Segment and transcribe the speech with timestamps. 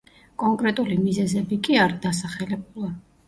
[0.43, 2.93] კონკრეტული მიზეზები კი არ დასახელებულა.